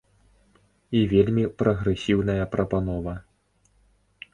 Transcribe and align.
І 1.01 1.03
вельмі 1.11 1.45
прагрэсіўная 1.59 2.43
прапанова. 2.57 3.13